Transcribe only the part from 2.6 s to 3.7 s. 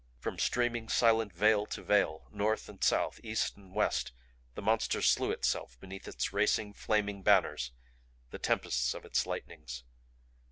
and south, east